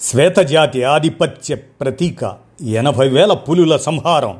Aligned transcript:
శ్వేతజాతి 0.00 0.82
ఆధిపత్య 0.82 1.54
ప్రతీక 1.54 2.34
ఎనభై 2.62 3.08
వేల 3.08 3.32
పులుల 3.32 3.76
సంహారం. 3.76 4.38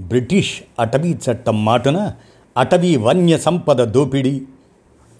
బ్రిటిష్ 0.00 0.62
అటవీ 0.80 1.14
చట్టం 1.14 1.64
మాటున 1.64 2.12
అటవీ 2.56 2.96
వన్య 2.96 3.38
సంపద 3.38 3.84
దోపిడీ. 3.84 4.42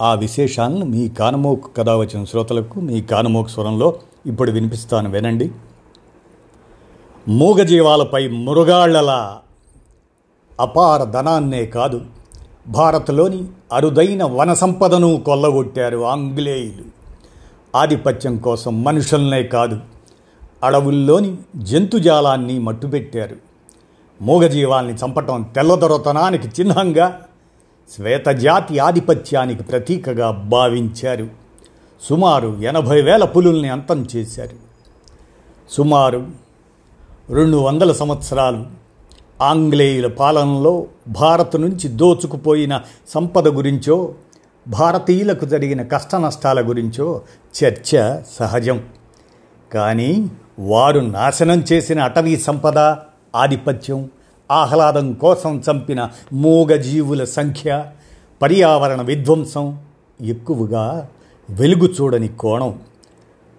ఆ 0.03 0.15
విశేషాలను 0.15 0.85
మీ 0.85 1.09
కానమోకు 1.09 1.71
కథ 1.77 1.89
వచ్చిన 1.91 2.25
శ్రోతలకు 2.25 2.81
మీ 2.81 3.03
కానమోకు 3.03 3.49
స్వరంలో 3.49 3.95
ఇప్పుడు 4.27 4.51
వినిపిస్తాను 4.51 5.11
వినండి. 5.11 5.51
మూగజీవాలపై 7.29 8.29
మృగాళ్ళలా 8.29 9.39
అపార 10.61 11.05
ధనాన్నే 11.05 11.67
కాదు 11.67 12.01
భారత్లోని 12.69 13.45
అరుదైన 13.73 14.25
వన 14.25 14.55
సంపదను 14.55 15.23
కొల్లగొట్టారు 15.27 16.05
ఆంగ్లేయులు. 16.07 17.02
ఆధిపత్యం 17.77 18.39
కోసం 18.39 18.85
మనుషులనే 18.85 19.43
కాదు 19.43 19.81
అడవుల్లోని 20.65 21.37
జంతుజాలాన్ని 21.57 22.59
మట్టుపెట్టారు 22.59 23.37
మూగజీవాల్ని 24.23 24.95
చంపటం 24.95 25.43
తెల్లదొరతనానికి 25.43 26.49
చిహ్నంగా 26.49 27.27
శ్వేతజాతి 27.97 28.79
ఆధిపత్యానికి 28.79 29.63
ప్రతీకగా 29.63 30.31
భావించారు. 30.31 31.29
సుమారు 32.03 32.57
ఎనభై 32.63 33.03
వేల 33.03 33.25
పులుల్ని 33.25 33.69
అంతం 33.69 34.07
చేశారు. 34.17 34.57
సుమారు 35.71 36.27
రెండు 37.31 37.57
వందల 37.57 37.93
సంవత్సరాలు 37.93 38.67
ఆంగ్లేయుల 39.43 40.07
పాలనలో 40.07 40.87
భారత్ 41.09 41.57
నుంచి 41.57 41.89
దోచుకుపోయిన 41.89 42.81
సంపద 43.09 43.49
గురించో 43.49 44.15
భారతీయులకు 44.69 45.45
జరిగిన 45.45 45.83
కష్ట 45.83 46.17
నష్టాల 46.17 46.69
గురించో 46.69 47.21
చర్చ 47.65 48.21
సహజం. 48.39 48.83
కానీ 49.75 50.31
వారు 50.59 51.01
నాశనం 51.01 51.65
చేసిన 51.73 52.01
అటవీ 52.01 52.37
సంపద 52.37 52.79
ఆధిపత్యం 53.37 54.11
ఆహ్లాదం 54.51 55.13
కోసం 55.13 55.63
చంపిన 55.71 56.09
మూగజీవుల 56.33 57.25
సంఖ్య 57.25 57.85
పర్యావరణ 58.43 59.03
విధ్వంసం 59.03 59.79
ఎక్కువగా 60.21 61.09
వెలుగు 61.51 61.89
చూడని 62.01 62.29
కోణం. 62.29 62.79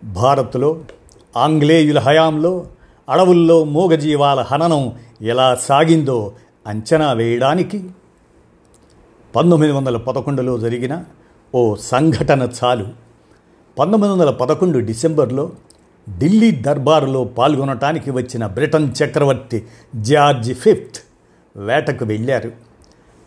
భారత్లో 0.04 0.80
ఆంగ్లేయుల 1.38 2.00
హయాంలో 2.00 2.68
అడవుల్లో 3.10 3.64
మూగజీవాల 3.64 4.42
హననం 4.42 4.94
ఎలా 5.22 5.56
సాగిందో 5.56 6.32
అంచనా 6.68 7.14
వేయడానికి 7.14 7.90
పంతొమ్మిది 9.36 9.74
వందల 9.74 9.98
పదకొండులో 9.98 10.60
జరిగిన 10.60 11.04
ఓ 11.54 11.76
సంఘటన 11.76 12.50
చాలు. 12.58 12.86
పంతొమ్మిది 13.78 14.14
వందల 14.14 14.30
పదకొండు 14.30 14.80
డిసెంబర్లో 14.80 15.52
ఢిల్లీ 16.08 16.52
దర్బారులో 16.52 17.24
పాల్గొనటానికి 17.24 18.12
వచ్చిన 18.12 18.48
బ్రిటన్ 18.48 18.90
చక్రవర్తి 18.90 19.60
జార్జ్ 19.96 20.54
ఫిఫ్త్ 20.54 21.00
వేటకు 21.58 22.06
వెళ్ళారు. 22.06 22.52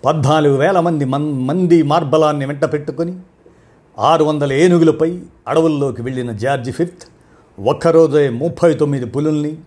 పద్నాలుగు 0.05 0.57
వేల 0.57 0.81
మంది 0.81 1.05
మన్ 1.05 1.47
మంది 1.47 1.83
మార్బలాన్ని 1.83 2.47
వెంట 2.47 2.65
పెట్టుకొని 2.73 3.19
ఆరు 3.99 4.25
వందల 4.25 4.53
ఏనుగులపై 4.53 5.11
అడవుల్లోకి 5.49 6.03
వెళ్ళిన 6.03 6.33
జార్జ్ 6.33 6.71
ఫిఫ్త్ 6.71 7.05
ఒక్కరోజే 7.61 8.29
ముప్పై 8.31 8.75
తొమ్మిది 8.75 9.07
పులుల్ని 9.07 9.59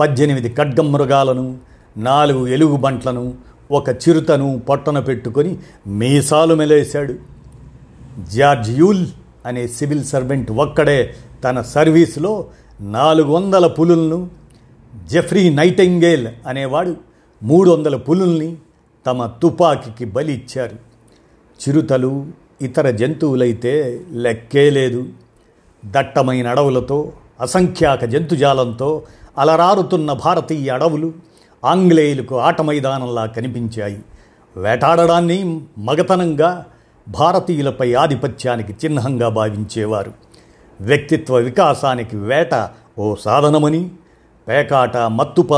పద్దెనిమిది 0.00 0.48
ఖడ్గం 0.48 0.92
మృగాలను 0.92 1.58
నాలుగు 1.96 2.46
ఎలుగు 2.46 2.76
బంట్లను 2.76 3.34
ఒక 3.70 3.90
చిరుతను 3.90 4.60
పొట్టన 4.68 5.00
పెట్టుకొని 5.00 5.58
మీసాలు 5.86 6.54
మెలేశాడు. 6.54 7.14
జార్జ్ 8.28 8.70
యూల్ 8.70 9.06
అనే 9.46 9.66
సివిల్ 9.66 10.04
సర్వెంట్ 10.04 10.50
ఒక్కడే 10.50 11.14
తన 11.44 11.60
సర్వీసులో 11.60 12.46
నాలుగు 12.80 13.32
వందల 13.32 13.66
పులులను 13.66 14.30
జెఫ్రీ 15.06 15.54
నైటెంగేల్ 15.54 16.28
అనేవాడు 16.46 16.96
మూడు 17.42 17.70
వందల 17.70 17.96
పులుల్ని 17.96 18.56
తమ 19.06 19.30
తుపాకీకి 19.42 20.04
బలి 20.04 20.32
ఇచ్చారు 20.32 20.76
చిరుతలు 21.60 22.26
ఇతర 22.62 22.90
జంతువులైతే 22.90 24.00
లెక్కే 24.12 24.70
లేదు. 24.70 25.06
దట్టమైన 25.84 26.48
అడవులతో 26.48 27.12
అసంఖ్యాక 27.40 28.04
జంతుజాలంతో 28.04 29.02
అలరారుతున్న 29.38 30.12
భారతీయ 30.12 30.68
అడవులు 30.68 31.12
ఆంగ్లేయులకు 31.64 32.38
ఆట 32.38 32.62
మైదానంలా 32.62 33.26
కనిపించాయి. 33.26 34.02
వేటాడడాన్ని 34.56 35.60
మగతనంగా 35.78 36.64
భారతీయులపై 37.08 37.94
ఆధిపత్యానికి 37.94 38.72
చిహ్నంగా 38.72 39.28
భావించేవారు. 39.28 40.12
వ్యక్తిత్వ 40.80 41.36
వికాసానికి 41.36 42.16
వేట 42.16 42.70
ఓ 42.98 43.14
సాధనమని 43.14 43.90
పేకాట 44.48 44.96
మత్తు 44.96 45.42
ప 45.42 45.54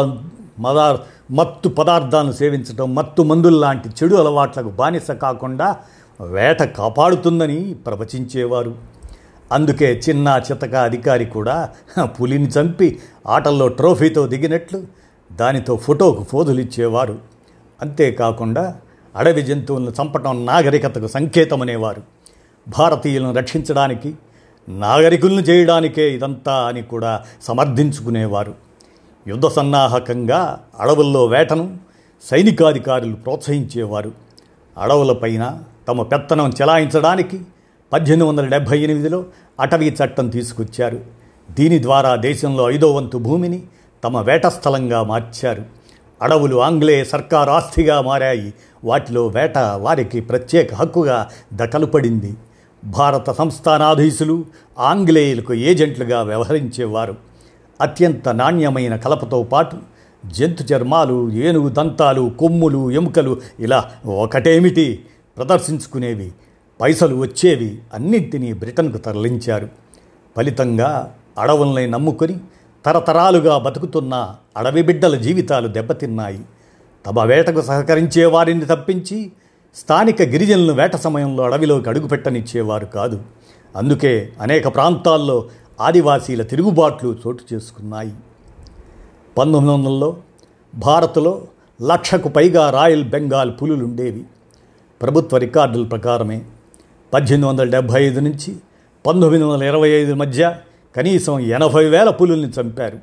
మదా 0.58 1.00
మత్తు 1.30 1.68
పదార్థాలను 1.68 2.32
సేవించడం 2.32 2.94
మత్తు 2.94 3.22
మందుల్లాంటి 3.22 3.88
చెడు 3.88 4.16
అలవాట్లకు 4.16 4.68
బానిస 4.68 5.10
కాకుండా 5.10 5.76
వేట 6.20 6.62
కాపాడుతుందని 6.62 7.74
ప్రవచించేవారు. 7.74 8.74
అందుకే 9.52 10.00
చిన్న 10.08 10.40
చితక 10.50 10.74
అధికారి 10.74 11.24
కూడా 11.24 11.70
పులిని 12.04 12.46
చంపి 12.46 12.98
ఆటల్లో 13.26 13.68
ట్రోఫీతో 13.68 14.26
దిగినట్లు 14.26 15.01
దానితో 15.36 15.76
ఫోటోకు 15.76 16.24
ఫోజులిచ్చేవారు. 16.24 17.18
అంతేకాకుండా 17.80 18.76
అడవి 19.16 19.42
జంతువులను 19.42 19.92
చంపటం 20.02 20.46
నాగరికతకు 20.46 21.06
సంకేతమనేవారు. 21.06 22.02
భారతీయులను 22.78 23.34
రక్షించడానికి 23.34 24.14
నాగరికులను 24.68 25.40
చేయడానికే 25.40 26.14
ఇదంతా 26.14 26.52
అని 26.52 26.82
కూడా 26.82 27.22
సమర్థించుకునేవారు. 27.42 28.54
యుద్ధ 29.28 29.46
సన్నాహకంగా 29.46 30.60
అడవుల్లో 30.80 31.26
వేటను 31.26 31.76
సైనికాధికారులు 32.30 33.14
ప్రోత్సహించేవారు. 33.14 34.12
అడవులపైన 34.78 35.58
తమ 35.88 36.02
పెత్తనం 36.02 36.52
చెలాయించడానికి 36.62 37.40
పద్దెనిమిది 37.92 38.28
వందల 38.28 38.46
డెబ్భై 38.46 38.78
ఎనిమిదిలో 38.78 39.24
అటవీ 39.60 39.90
చట్టం 39.90 40.28
తీసుకొచ్చారు. 40.28 41.00
దీని 41.50 41.82
ద్వారా 41.82 42.16
దేశంలో 42.16 42.70
ఐదో 42.70 42.92
వంతు 42.92 43.18
భూమిని 43.18 43.62
తమ 44.04 44.20
వేట 44.20 44.46
స్థలంగా 44.46 45.02
మార్చారు. 45.02 45.64
అడవులు 46.22 46.62
ఆంగ్లేయ 46.62 47.04
సర్కార్ 47.04 47.48
ఆస్తిగా 47.48 48.00
మారాయి. 48.00 48.54
వాటిలో 48.84 49.26
వేట 49.26 49.58
వారికి 49.58 50.20
ప్రత్యేక 50.20 50.74
హక్కుగా 50.74 51.28
దకలుపడింది 51.54 52.34
భారత 52.84 53.30
సంస్థానాధీశులు 53.30 54.44
ఆంగ్లేయులకు 54.78 55.54
ఏజెంట్లుగా 55.54 56.22
వ్యవహరించేవారు. 56.22 57.14
అత్యంత 57.80 58.28
నాణ్యమైన 58.28 58.96
కలపతో 58.96 59.42
పాటు 59.42 59.76
జంతు 60.26 60.62
చర్మాలు 60.62 61.32
ఏనుగు 61.32 61.68
దంతాలు 61.68 62.32
కొమ్ములు 62.38 62.90
ఎముకలు 62.90 63.40
ఇలా 63.60 63.90
ఒకటేమిటి 64.06 65.04
ప్రదర్శించుకునేవి. 65.36 66.32
పైసలు 66.80 67.14
వచ్చేవి 67.14 67.78
అన్నింటినీ 67.94 68.52
బ్రిటన్కు 68.52 68.98
తరలించారు. 68.98 69.68
ఫలితంగా 70.36 71.14
అడవుల్ని 71.38 71.86
నమ్ముకొని 71.86 72.38
తరతరాలుగా 72.84 73.58
బతుకుతున్న 73.58 74.34
అడవి 74.56 74.82
బిడ్డల 74.82 75.16
జీవితాలు 75.16 75.68
దెబ్బతిన్నాయి. 75.68 76.40
తమ 77.06 77.24
వేటకు 77.24 77.62
సహకరించే 77.62 78.24
వారిని 78.24 78.64
తప్పించి 78.64 79.32
స్థానిక 79.74 80.22
గిరిజనులను 80.22 80.72
వేట 80.72 80.96
సమయంలో 80.96 81.44
అడవిలోకి 81.44 81.88
అడుగుపెట్టనిచ్చేవారు 81.88 82.86
కాదు. 82.86 83.22
అందుకే 83.76 84.32
అనేక 84.40 84.74
ప్రాంతాల్లో 84.74 85.48
ఆదివాసీల 85.80 86.42
తిరుగుబాట్లు 86.42 87.16
చోటు 87.26 87.54
చేసుకున్నాయి. 87.54 88.12
పంతొమ్మిది 89.38 89.76
వందలలో 89.76 90.16
భారత్లో 90.74 91.42
లక్షకు 91.82 92.28
పైగా 92.28 92.70
రాయల్ 92.70 93.04
బెంగాల్ 93.04 93.52
పులులుండేవి. 93.62 94.24
ప్రభుత్వ 95.02 95.36
రికార్డుల 95.36 95.84
ప్రకారమే 95.84 96.42
పద్దెనిమిది 97.14 97.48
వందల 97.48 97.70
డెబ్భై 97.70 98.04
ఐదు 98.04 98.20
నుంచి 98.20 98.56
పంతొమ్మిది 99.06 99.44
వందల 99.44 99.64
ఇరవై 99.64 99.88
ఐదు 99.88 100.14
మధ్య 100.14 100.56
కనీసం 100.96 101.40
ఎనభై 101.40 101.84
వేల 101.84 102.10
పులుల్ని 102.10 102.48
చంపారు. 102.48 102.98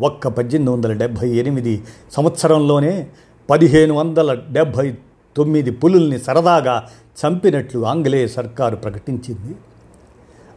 ఒక్క 0.00 0.28
పద్దెనిమిది 0.28 0.72
వందల 0.72 0.92
డెబ్భై 0.92 1.28
ఎనిమిది 1.28 1.82
సంవత్సరంలోనే 2.12 3.08
పదిహేను 3.50 3.94
వందల 3.94 4.34
డెబ్భై 4.34 4.94
తొమ్మిది 5.36 5.70
పులుల్ని 5.70 6.18
సరదాగా 6.18 6.88
చంపినట్లు 7.20 7.86
ఆంగ్లేయ 7.86 8.26
సర్కారు 8.28 8.76
ప్రకటించింది. 8.76 9.56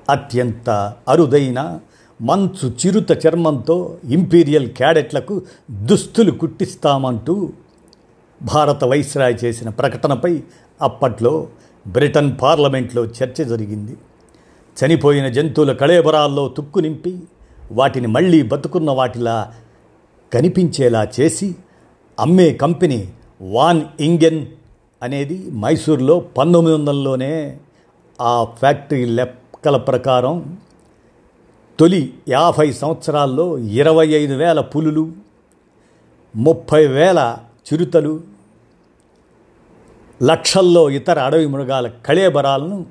అత్యంత 0.09 0.93
అరుదైన 1.07 1.79
మంచు 2.21 2.69
చిరుత 2.69 3.27
చర్మంతో 3.27 3.97
ఇంపీరియల్ 4.09 4.69
క్యాడెట్లకు 4.69 5.41
దుస్తులు 5.71 6.31
కుట్టిస్తామంటూ 6.31 7.49
భారత 8.41 8.83
వైస్రాయ్ 8.83 9.35
చేసిన 9.43 9.69
ప్రకటనపై 9.69 10.43
అప్పట్లో 10.81 11.47
బ్రిటన్ 11.87 12.35
పార్లమెంట్లో 12.41 13.05
చర్చ 13.05 13.43
జరిగింది. 13.43 13.97
చనిపోయిన 14.77 15.27
జంతువుల 15.27 15.71
కళేబరాల్లో 15.73 16.47
తుక్కు 16.47 16.79
నింపి 16.79 17.13
వాటిని 17.71 18.07
మళ్ళీ 18.07 18.41
బతుకున్న 18.43 18.91
వాటిలా 18.91 19.53
కనిపించేలా 20.33 21.07
చేసి 21.19 21.55
అమ్మే 22.19 22.53
కంపెనీ 22.53 23.13
వాన్ 23.41 23.81
ఇంగెన్ 23.99 24.45
అనేది 25.01 25.51
మైసూర్లో 25.51 26.19
పంతొమ్మిది 26.37 26.75
వందలలోనే 26.75 27.59
ఆ 28.21 28.43
ఫ్యాక్టరీ 28.43 29.05
లెక్కల 29.05 29.77
ప్రకారం 29.77 30.57
తొలి 31.79 32.13
యాభై 32.29 32.71
సంవత్సరాల్లో 32.71 33.57
ఇరవై 33.57 34.07
ఐదు 34.07 34.33
వేల 34.33 34.59
పులులు 34.61 35.03
ముప్పై 36.35 36.87
వేల 36.87 37.37
చిరుతలు 37.67 38.13
లక్షల్లో 40.23 40.89
ఇతర 40.89 41.19
అడవి 41.19 41.47
మృగాల 41.47 41.87
కళేబరాలను 41.87 42.85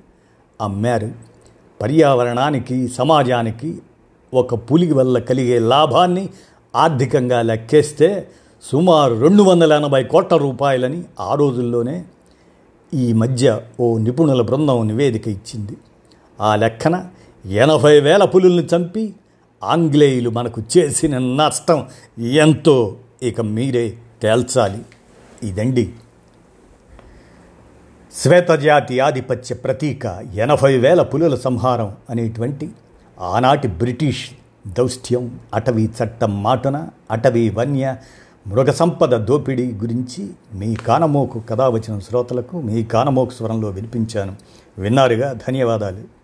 అమ్మారు. 0.61 1.11
పర్యావరణానికి 1.83 2.89
సమాజానికి 2.89 3.79
ఒక 4.35 4.55
పులి 4.55 4.93
వల్ల 4.93 5.19
కలిగే 5.19 5.59
లాభాన్ని 5.59 6.29
ఆర్థికంగా 6.77 7.43
లెక్కేస్తే 7.43 8.29
సుమారు 8.73 9.15
రెండు 9.15 9.43
వందల 9.43 9.73
ఎనభై 9.73 10.05
కోట్ల 10.05 10.37
రూపాయలని 10.37 11.05
ఆ 11.21 11.35
రోజుల్లోనే 11.35 12.05
ఈ 12.95 13.13
మధ్య 13.13 13.61
ఓ 13.81 13.99
నిపుణుల 13.99 14.43
బృందం 14.43 14.87
నివేదిక 14.87 15.29
ఇచ్చింది. 15.29 15.77
ఆ 16.41 16.57
లెక్కన 16.57 17.07
ఎనభై 17.47 18.01
వేల 18.01 18.25
పులుల్ని 18.25 18.67
చంపి 18.77 19.15
ఆంగ్లేయులు 19.65 20.31
మనకు 20.31 20.63
చేసిన 20.79 21.19
నష్టం 21.19 21.87
ఎంతో 22.19 22.97
ఇక 23.23 23.41
మీరే 23.41 23.97
తేల్చాలి. 24.23 24.79
ఇదండి. 25.43 25.91
శ్వేతజాతి 28.15 29.01
ఆధిపత్య 29.01 29.55
ప్రతీక 29.55 30.07
ఎనభై 30.35 30.77
వేల 30.77 31.03
పులుల 31.03 31.35
సంహారం 31.35 31.93
అనేటువంటి 32.11 32.71
ఆనాటి 33.21 33.69
బ్రిటిష్ 33.69 34.31
దౌష్ట్యం 34.79 35.41
అటవీ 35.55 35.91
చట్టం 36.05 36.43
మాటున 36.43 36.89
అటవీ 37.11 37.51
వన్య 37.51 37.97
మృగ 38.47 38.71
సంపద 38.71 39.25
దోపిడీ 39.25 39.73
గురించి 39.73 40.31
మీ 40.55 40.75
కానమోకు 40.75 41.41
కథ 41.51 41.61
వచ్చిన 41.61 41.99
శ్రోతలకు 41.99 42.61
మీ 42.61 42.85
కానమోకు 42.85 43.31
స్వరంలో 43.31 43.69
వినిపించాను. 43.69 44.37
విన్నారుగా? 44.79 45.33
ధన్యవాదాలు. 45.33 46.20